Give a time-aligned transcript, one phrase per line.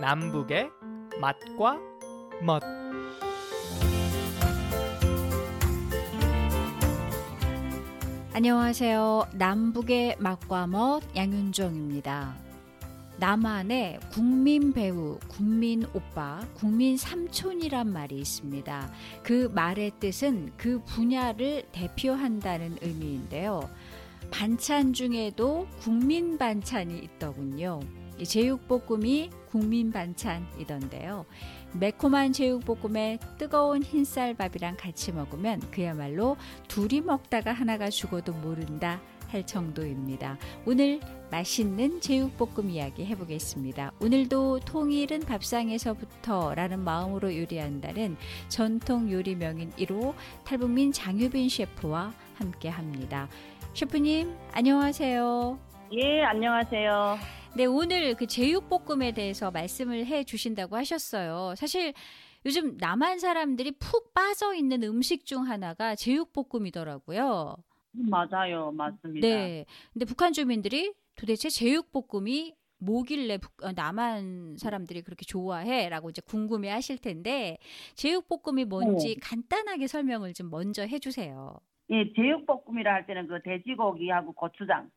[0.00, 0.70] 남북의
[1.20, 1.78] 맛과
[2.42, 2.62] 멋
[8.32, 9.28] 안녕하세요.
[9.34, 12.34] 남북의 맛과 멋 양윤정입니다.
[13.18, 18.90] 남한의 국민 배우, 국민 오빠, 국민 삼촌이란 말이 있습니다.
[19.22, 23.68] 그 말의 뜻은 그 분야를 대표한다는 의미인데요.
[24.30, 27.80] 반찬 중에도 국민 반찬이 있더군요.
[28.24, 31.26] 제육볶음이 국민 반찬이던데요.
[31.72, 36.36] 매콤한 제육볶음에 뜨거운 흰쌀밥이랑 같이 먹으면 그야말로
[36.68, 40.38] 둘이 먹다가 하나가 죽어도 모른다 할 정도입니다.
[40.66, 41.00] 오늘
[41.30, 43.92] 맛있는 제육볶음 이야기 해보겠습니다.
[44.00, 48.16] 오늘도 통일은 밥상에서부터 라는 마음으로 요리한다는
[48.48, 50.14] 전통 요리 명인 1호
[50.44, 53.28] 탈북민 장유빈 셰프와 함께 합니다.
[53.74, 55.58] 셰프님, 안녕하세요.
[55.92, 57.39] 예, 안녕하세요.
[57.56, 61.54] 네, 오늘 그 제육볶음에 대해서 말씀을 해 주신다고 하셨어요.
[61.56, 61.92] 사실
[62.46, 67.56] 요즘 남한 사람들이 푹 빠져 있는 음식 중 하나가 제육볶음이더라고요.
[67.92, 68.70] 맞아요.
[68.72, 69.26] 맞습니다.
[69.26, 69.66] 네.
[69.92, 76.96] 근데 북한 주민들이 도대체 제육볶음이 뭐길래 북, 어, 남한 사람들이 그렇게 좋아해?라고 이제 궁금해 하실
[76.98, 77.58] 텐데
[77.94, 79.16] 제육볶음이 뭔지 네.
[79.20, 81.60] 간단하게 설명을 좀 먼저 해 주세요.
[81.90, 84.88] 예, 제육볶음이라 할 때는 그 돼지고기하고 고추장,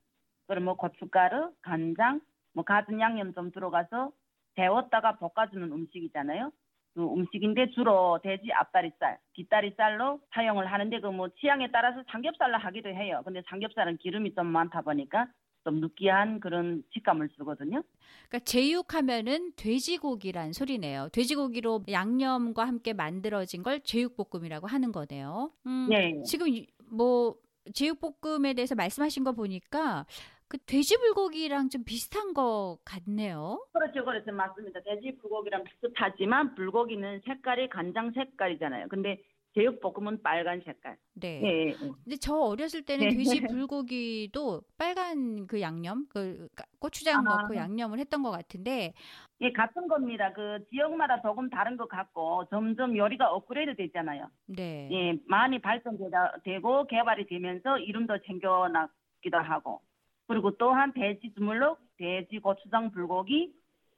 [0.48, 2.22] 그리고 뭐 고춧가루, 간장,
[2.54, 4.12] 뭐 갖은 양념 좀 들어가서
[4.56, 6.52] 데웠다가 볶아주는 음식이잖아요.
[6.96, 13.22] 그 음식인데 주로 돼지 앞다리살, 뒷다리살로 사용을 하는데 그 뭐 취향에 따라서 삼겹살로 하기도 해요.
[13.26, 15.28] 근데 삼겹살은 기름이 좀 많다 보니까
[15.64, 17.82] 좀 느끼한 그런 식감을 주거든요.
[18.30, 21.10] 그러니까 제육하면은 돼지고기란 소리네요.
[21.14, 25.52] 돼지고기로 양념과 함께 만들어진 걸 제육볶음이라고 하는 거네요.
[25.66, 26.22] 음, 예.
[26.24, 27.36] 지금 이- 뭐
[27.74, 30.06] 제육볶음에 대해서 말씀하신 거 보니까
[30.54, 33.66] 그 돼지 불고기랑 좀 비슷한 것 같네요.
[33.74, 34.32] 그렇죠, 그렇죠.
[34.32, 34.82] 맞습니다.
[34.82, 38.88] 돼지 불고기랑 비슷하지만 불고기는 색깔이 간장 색깔이잖아요.
[38.90, 39.20] 근데
[39.56, 40.96] 제육볶음은 빨간 색깔.
[41.16, 41.42] 네.
[41.44, 41.74] 예.
[41.74, 43.16] 근데 저 어렸을 때는 네.
[43.16, 46.48] 돼지 불고기도 빨간 그 양념, 그
[46.78, 47.42] 고추장 아.
[47.42, 48.94] 넣고 양념을 했던 것 같은데,
[49.42, 50.34] 예, 같은 겁니다.
[50.34, 54.30] 그 지역마다 조금 다른 것 같고 점점 요리가 업그레이드 됐잖아요.
[54.46, 54.88] 네.
[54.92, 59.82] 예, 많이 발전되고 개발이 되면서 이름도 챙겨놨기도 하고
[60.28, 63.54] 그리고 또한 돼지 주물럭, 돼지 고추장 불고기,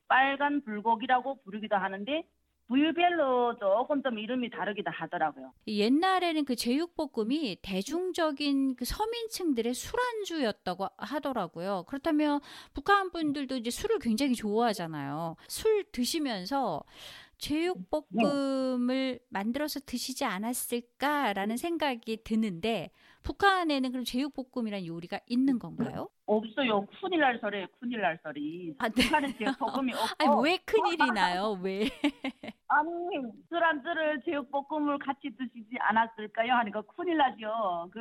[0.07, 2.23] 빨간 불고기라고 부르기도 하는데
[2.67, 5.53] 부위별로 조금 좀 이름이 다르기도 하더라고요.
[5.67, 11.83] 옛날에는 그 제육볶음이 대중적인 그 서민층들의 술안주였다고 하더라고요.
[11.87, 12.39] 그렇다면
[12.73, 15.35] 북한 분들도 이제 술을 굉장히 좋아하잖아요.
[15.47, 16.83] 술 드시면서
[17.37, 22.91] 제육볶음을 만들어서 드시지 않았을까라는 생각이 드는데
[23.23, 26.09] 북한에는 그럼 제육볶음이란 요리가 있는 건가요?
[26.27, 26.85] 없어요.
[27.01, 27.67] 큰일 날 소리예요.
[27.79, 28.75] 큰일 날 소리.
[28.79, 29.03] 아, 네.
[29.03, 31.59] 북한은 제육볶음이 없고 아니 왜 큰일이 나요?
[31.61, 31.81] 왜?
[32.67, 32.89] 아니
[33.49, 36.53] 술안주를 제육볶음을 같이 드시지 않았을까요?
[36.53, 37.89] 하니까 큰일 나죠.
[37.91, 37.99] 그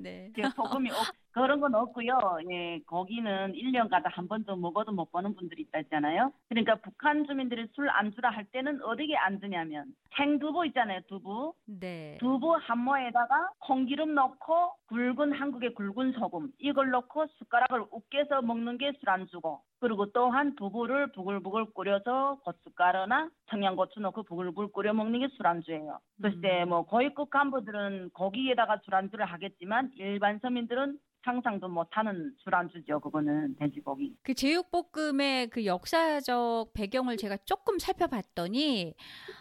[0.00, 0.30] 네.
[0.36, 2.18] 제육볶음이 없 그런 건 없고요.
[2.50, 6.32] 예, 거기는 1년가다 한 번도 먹어도 못 보는 분들이 있다 했잖아요.
[6.48, 9.86] 그러니까 북한 주민들이 술 안 주라 할 때는 어디게 안주냐면
[10.16, 11.00] 생두부 있잖아요.
[11.08, 11.54] 두부.
[11.66, 12.16] 네.
[12.20, 18.92] 두부 한 모에다가 콩기름 넣고 굵은 한국의 굵은 소금 이걸 넣고 숟가락을 으깨서 먹는 게
[19.00, 25.98] 술안주고 그리고 또한 두부를 부글부글 끓여서 고춧가루나 청양고추 넣고 부글부글 끓여 먹는 게 술안주예요.
[26.22, 26.68] 글쎄 음.
[26.70, 33.00] 뭐 고위급 간부들은 거기에다가 술안주를 하겠지만 일반 서민들은 상상도 못하는 술안주죠.
[33.00, 34.16] 그거는 돼지고기.
[34.22, 38.94] 그 제육볶음의 그 역사적 배경을 제가 조금 살펴봤더니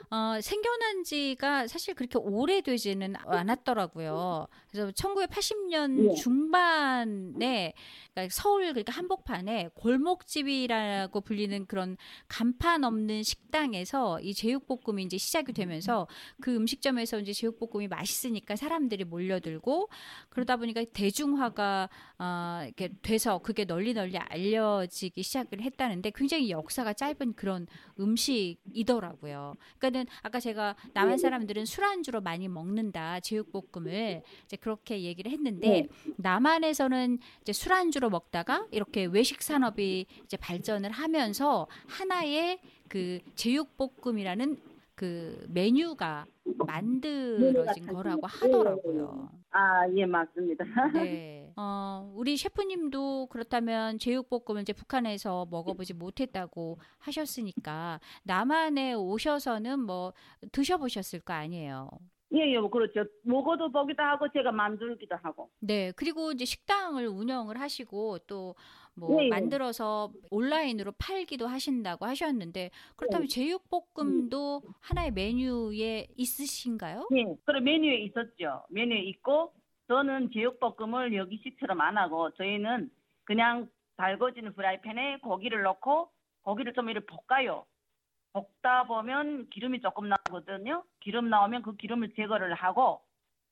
[0.09, 4.47] 어, 생겨난 지가 사실 그렇게 오래되지는 않았더라고요.
[4.71, 6.15] 그래서 1980년 예.
[6.15, 7.73] 중반에
[8.13, 11.97] 그러니까 서울 그러니까 한복판에 골목집이라고 불리는 그런
[12.27, 16.07] 간판 없는 식당에서 이 제육볶음이 이제 시작이 되면서
[16.41, 19.89] 그 음식점에서 이제 제육볶음이 맛있으니까 사람들이 몰려들고
[20.29, 21.74] 그러다 보니까 대중화가
[22.17, 27.67] 아, 이렇게 돼서 그게 널리 널리 알려지기 시작을 했다는데 굉장히 역사가 짧은 그런
[27.99, 29.55] 음식이더라고요.
[29.77, 35.87] 그러니까는 아까 제가 남한 사람들은 술안주로 많이 먹는다 제육볶음을 이제 그렇게 얘기를 했는데
[36.17, 44.57] 남한에서는 이제 술안주로 먹다가 이렇게 외식 산업이 이제 발전을 하면서 하나의 그 제육볶음이라는
[44.95, 46.25] 그 메뉴가
[46.65, 49.29] 만들어진 거라고 하더라고요.
[49.51, 50.63] 아, 예, 맞습니다.
[50.93, 51.41] 네.
[51.55, 60.13] 어, 우리 셰프님도 그렇다면 제육볶음을 이제 북한에서 먹어보지 못했다고 하셨으니까 남한에 오셔서는 뭐
[60.51, 61.89] 드셔보셨을 거 아니에요.
[62.33, 63.05] 예, 예, 그렇죠.
[63.21, 65.49] 먹어도 보기도 하고 제가 만들기도 하고.
[65.59, 65.93] 네.
[65.95, 68.55] 그리고 이제 식당을 운영을 하시고 또
[68.95, 69.29] 뭐 예, 예.
[69.29, 77.09] 만들어서 온라인으로 팔기도 하신다고 하셨는데 그렇다면 제육볶음도 하나의 메뉴에 있으신가요?
[77.13, 78.63] 예, 그래 메뉴에 있었죠.
[78.69, 79.53] 메뉴에 있고
[79.87, 82.89] 저는 제육볶음을 여기식처럼 안 하고 저희는
[83.23, 86.09] 그냥 달궈진 프라이팬에 고기를 넣고
[86.41, 87.65] 고기를 좀 이렇게 볶아요.
[88.33, 90.83] 볶다 보면 기름이 조금 나거든요.
[90.99, 93.01] 기름 나오면 그 기름을 제거를 하고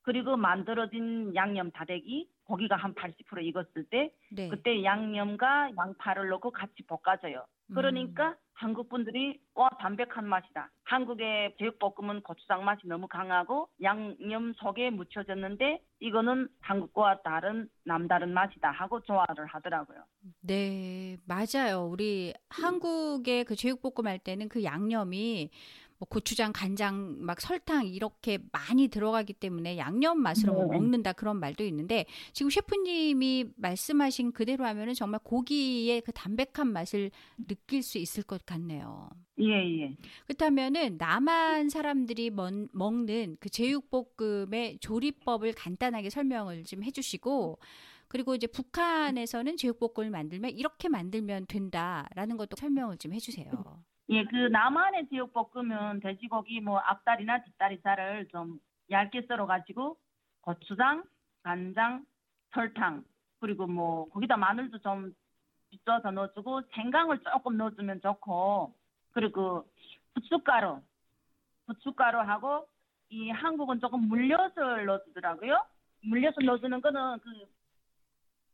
[0.01, 4.49] 그리고 만들어진 양념 다대기 고기가 한 80% 익었을 때 네.
[4.49, 7.45] 그때 양념과 양파를 넣고 같이 볶아줘요.
[7.73, 8.35] 그러니까 음.
[8.55, 10.69] 한국 분들이 와 담백한 맛이다.
[10.85, 19.01] 한국의 제육볶음은 고추장 맛이 너무 강하고 양념 속에 묻혀졌는데 이거는 한국과 다른 남다른 맛이다 하고
[19.01, 20.03] 좋아를 하더라고요.
[20.41, 21.87] 네, 맞아요.
[21.87, 25.49] 우리 한국의 그 제육볶음 할 때는 그 양념이
[26.03, 30.77] 뭐 고추장, 간장, 막 설탕 이렇게 많이 들어가기 때문에 양념 맛으로 뭐 네.
[30.77, 37.09] 먹는다 그런 말도 있는데 지금 셰프님이 말씀하신 그대로 하면은 정말 고기의 그 담백한 맛을
[37.47, 39.09] 느낄 수 있을 것 같네요.
[39.39, 39.45] 예,
[39.81, 39.95] 예.
[40.25, 47.59] 그렇다면은 남한 사람들이 먹- 먹는 그 제육볶음의 조리법을 간단하게 설명을 좀 해주시고
[48.09, 53.83] 그리고 이제 북한에서는 제육볶음을 만들면 이렇게 만들면 된다라는 것도 설명을 좀 해주세요.
[54.09, 58.59] 예, 그 남한의 제육볶음은 돼지고기 뭐 앞다리나 뒷다리 살을 좀
[58.91, 59.97] 얇게 썰어가지고
[60.41, 61.03] 고추장,
[61.43, 62.05] 간장,
[62.51, 63.03] 설탕
[63.39, 65.13] 그리고 뭐 거기다 마늘도 좀
[65.69, 68.73] 빚어서 넣어주고 생강을 조금 넣어주면 좋고
[69.13, 69.65] 그리고
[70.13, 70.81] 부춧가루,
[71.65, 72.67] 부춧가루하고
[73.09, 75.65] 이 한국은 조금 물엿을 넣어주더라고요.
[76.01, 77.29] 물엿을 넣어주는 거는 그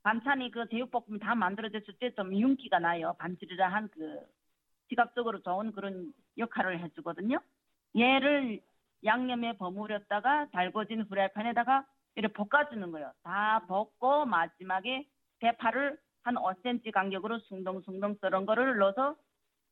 [0.03, 3.15] 반찬이 그 제육볶음이 다 만들어졌을 때 좀 윤기가 나요.
[3.19, 4.19] 반지르르한 그
[4.89, 7.39] 시각적으로 좋은 그런 역할을 해주거든요.
[7.97, 8.61] 얘를
[9.05, 13.11] 양념에 버무렸다가 달궈진 프라이팬에다가 이렇게 볶아주는 거예요.
[13.23, 15.07] 다 볶고 마지막에
[15.39, 19.15] 대파를 한 5cm 간격으로 숭덩숭덩 썰은 거를 넣어서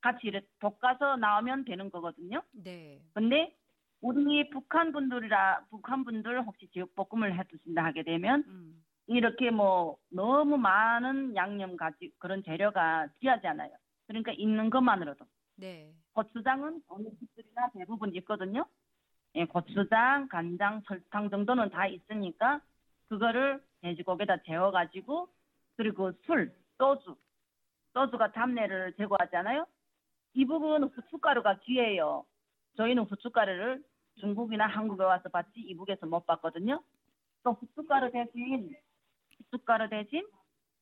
[0.02, 2.42] 같이 이렇게 볶아서 나오면 되는 거거든요.
[2.52, 3.02] 네.
[3.14, 3.56] 근데
[4.00, 8.84] 우리 북한 분들이라 북한 분들 혹시 제육볶음을 해 드신다 하게 되면 음.
[9.08, 13.08] 이렇게 뭐 너무 많은 양념 가지 그런 재료가
[13.48, 13.72] 않아요.
[14.08, 15.26] 그러니까 있는 것만으로도
[15.56, 15.94] 네.
[16.14, 18.66] 고추장은 어느 집들이나 대부분 있거든요.
[19.36, 22.62] 예, 고추장, 간장, 설탕 정도는 다 있으니까
[23.10, 25.28] 그거를 돼지고기에다 재워가지고
[25.76, 27.16] 그리고 술, 소주,
[27.94, 29.68] 소주가 담내를 제거하잖아요.
[30.34, 32.26] 이 부분은 후춧가루가 귀해요.
[32.78, 33.84] 저희는 후춧가루를
[34.20, 36.82] 중국이나 한국에 와서 봤지 이북에서 못 봤거든요.
[37.44, 38.76] 또 후춧가루 대신
[39.38, 40.28] 후춧가루 대신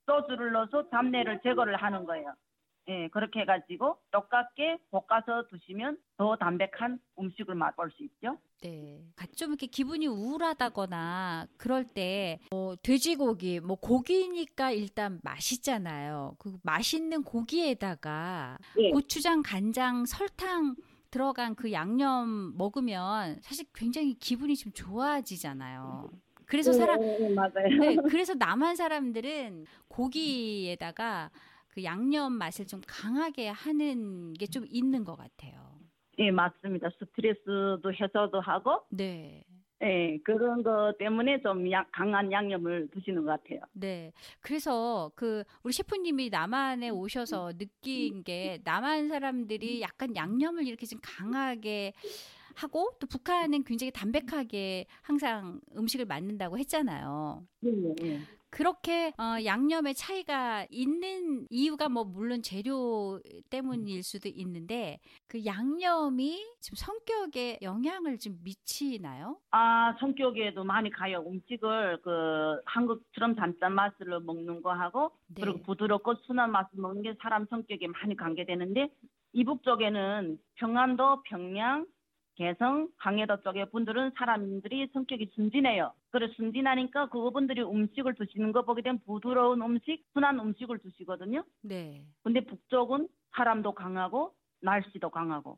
[0.05, 2.33] 소주를 넣어서 잡내를 제거를 하는 거예요.
[2.87, 8.37] 예, 그렇게 해가지고 똑같게 볶아서 드시면 더 담백한 음식을 맛볼 수 있죠.
[8.61, 9.03] 네.
[9.35, 16.35] 좀 이렇게 기분이 우울하다거나 그럴 때, 뭐, 돼지고기, 뭐, 고기니까 일단 맛있잖아요.
[16.39, 18.91] 그 맛있는 고기에다가 예.
[18.91, 20.75] 고추장, 간장, 설탕
[21.09, 26.09] 들어간 그 양념 먹으면 사실 굉장히 기분이 좀 좋아지잖아요.
[26.45, 27.77] 그래서 사람, 예, 예.
[27.77, 31.31] 네, 그래서 남한 사람들은 고기에다가
[31.75, 35.75] 그 양념 맛을 좀 강하게 하는 게 좀 있는 것 같아요.
[36.19, 36.87] 예, 맞습니다.
[36.97, 39.43] 스트레스도 해소도 하고, 네.
[39.83, 43.59] 예, 그런 거 때문에 좀 양- 강한 양념을 드시는 것 같아요.
[43.73, 44.13] 네.
[44.39, 51.91] 그래서 그 우리 셰프님이 남한에 오셔서 느낀 게 남한 사람들이 약간 양념을 이렇게 좀 강하게
[52.55, 57.45] 하고 또 북한은 굉장히 담백하게 항상 음식을 만든다고 했잖아요.
[57.65, 57.69] 예,
[58.03, 58.19] 예.
[58.55, 63.19] 그렇게 어, 양념의 차이가 있는 이유가 뭐 물론 재료
[63.49, 69.37] 때문일 수도 있는데 그 양념이 좀 성격에 영향을 좀 미치나요?
[69.51, 71.21] 아, 성격에도 많이 가요.
[71.27, 75.41] 음식을 그 한국처럼 단짠 맛을 먹는 거 하고 네.
[75.41, 78.87] 그리고 부드럽고 순한 맛을 먹는 게 사람 성격에 많이 관계되는데
[79.33, 81.85] 이북 쪽에는 평안도, 평양,
[82.35, 85.93] 개성, 강해도 쪽의 분들은 사람들이 성격이 순진해요.
[86.11, 91.43] 그래 순진하니까 그분들이 음식을 드시는 거 보게 되면 부드러운 음식, 순한 음식을 드시거든요.
[91.61, 92.05] 네.
[92.23, 95.57] 근데 북쪽은 사람도 강하고 날씨도 강하고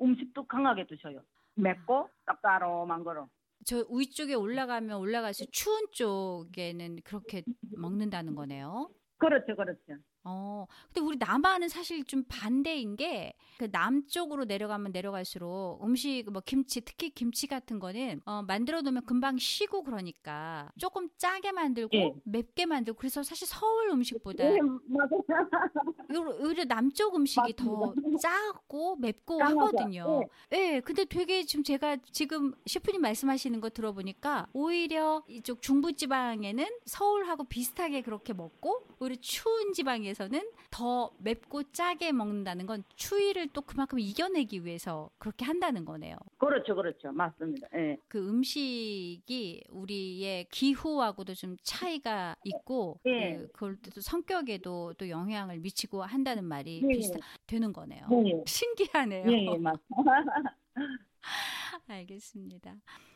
[0.00, 1.22] 음식도 강하게 드셔요.
[1.54, 3.28] 맵고 짭짤한 거로.
[3.64, 7.42] 저 위쪽에 올라가면 올라갈수록 추운 쪽에는 그렇게
[7.76, 8.88] 먹는다는 거네요.
[9.18, 10.00] 그렇죠, 그렇죠.
[10.24, 16.80] 어, 근데 우리 남한은 사실 좀 반대인 게, 그 남쪽으로 내려가면 내려갈수록 음식, 뭐 김치,
[16.82, 22.12] 특히 김치 같은 거는, 어, 만들어 놓으면 금방 쉬고 그러니까 조금 짜게 만들고, 예.
[22.24, 24.44] 맵게 만들고, 그래서 사실 서울 음식보다.
[24.54, 29.60] 요- 오히려 남쪽 음식이 더 짜고 맵고 짱하죠.
[29.60, 30.22] 하거든요.
[30.52, 37.44] 예, 근데 되게 지금 제가 지금 셰프님 말씀하시는 거 들어보니까 오히려 이쪽 중부 지방에는 서울하고
[37.44, 44.64] 비슷하게 그렇게 먹고 오히려 추운 지방에서는 더 맵고 짜게 먹는다는 건 추위를 또 그만큼 이겨내기
[44.64, 46.16] 위해서 그렇게 한다는 거네요.
[46.38, 47.12] 그렇죠, 그렇죠.
[47.12, 47.68] 맞습니다.
[47.74, 47.96] 예.
[48.08, 53.36] 그 음식이 우리의 기후하고도 좀 차이가 있고 예.
[53.36, 56.88] 그, 그걸 또 성격에도 또 영향을 미치고 한다는 말이 예.
[56.88, 58.06] 비슷 되는 거네요.
[58.10, 58.42] 네.
[58.46, 59.30] 신기하네요.
[59.30, 59.78] 예, 예, 맞습니다.
[61.88, 62.74] 알겠습니다.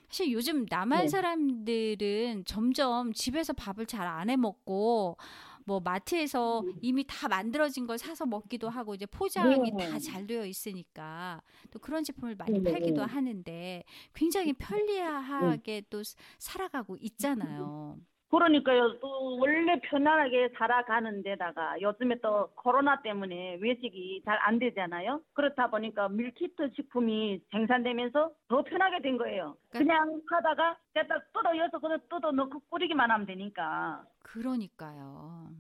[0.08, 1.08] 사실 요즘 남한 네.
[1.08, 5.16] 사람들은 점점 집에서 밥을 잘 안 해 먹고
[5.64, 6.75] 뭐 마트에서 음.
[6.81, 9.88] 이미 다 만들어진 걸 사서 먹기도 하고 이제 포장이 네.
[9.90, 11.40] 다잘 되어 있으니까
[11.71, 13.12] 또 그런 제품을 많이 팔기도 네.
[13.12, 17.97] 하는데 굉장히 편리하게 또 스- 살아가고 있잖아요.
[18.32, 18.98] 그러니까요.
[19.00, 25.20] 또 원래 편안하게 살아가는 데다가 요즘에 또 코로나 때문에 외식이 잘 안 되잖아요.
[25.34, 29.56] 그렇다 보니까 밀키트 식품이 생산되면서 더 편하게 된 거예요.
[29.70, 34.02] 그냥 하다가 갖다 뜯어 여서 그냥 뜯어 넣고 끓이기만 하면 되니까.
[34.24, 35.50] 그러니까요.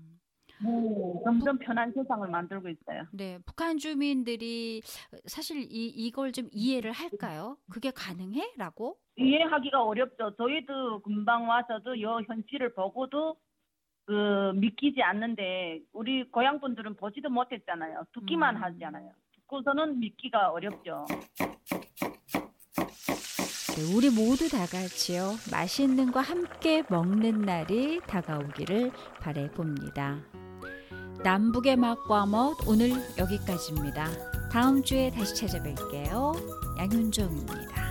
[1.24, 3.04] 점점 편한 세상을 만들고 있어요.
[3.12, 4.82] 네, 북한 주민들이
[5.26, 7.56] 사실 이 이걸 좀 이해를 할까요?
[7.70, 8.54] 그게 가능해?
[8.56, 8.96] 라고?
[9.16, 10.34] 이해하기가 어렵죠.
[10.36, 13.36] 저희도 금방 와서도 요 현실을 보고도
[14.04, 18.04] 그 믿기지 않는데 우리 고향 분들은 보지도 못했잖아요.
[18.14, 18.62] 듣기만 음.
[18.62, 19.12] 하잖아요.
[19.34, 21.06] 듣고서는 믿기가 어렵죠.
[23.74, 25.32] 네, 우리 모두 다 같이요.
[25.50, 30.18] 맛있는 거 함께 먹는 날이 다가오기를 바래 봅니다.
[31.22, 34.08] 남북의 맛과 멋 오늘 여기까지입니다.
[34.50, 36.78] 다음 주에 다시 찾아뵐게요.
[36.78, 37.81] 양윤정입니다.